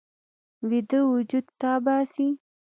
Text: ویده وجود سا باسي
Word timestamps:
ویده 0.69 0.99
وجود 1.13 1.45
سا 1.59 1.71
باسي 1.85 2.27